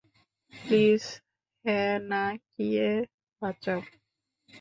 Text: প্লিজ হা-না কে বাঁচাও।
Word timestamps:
প্লিজ 0.53 1.03
হা-না 1.65 2.23
কে 2.53 2.89
বাঁচাও। 3.41 3.79